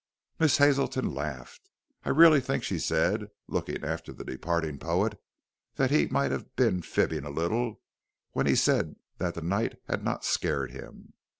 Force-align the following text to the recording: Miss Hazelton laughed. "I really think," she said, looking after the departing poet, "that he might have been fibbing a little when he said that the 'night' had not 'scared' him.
Miss 0.39 0.57
Hazelton 0.57 1.13
laughed. 1.13 1.69
"I 2.05 2.09
really 2.09 2.41
think," 2.41 2.63
she 2.63 2.79
said, 2.79 3.27
looking 3.47 3.83
after 3.85 4.11
the 4.11 4.23
departing 4.23 4.79
poet, 4.79 5.21
"that 5.75 5.91
he 5.91 6.07
might 6.07 6.31
have 6.31 6.55
been 6.55 6.81
fibbing 6.81 7.23
a 7.23 7.29
little 7.29 7.81
when 8.31 8.47
he 8.47 8.55
said 8.55 8.95
that 9.19 9.35
the 9.35 9.43
'night' 9.43 9.77
had 9.87 10.03
not 10.03 10.25
'scared' 10.25 10.71
him. 10.71 11.13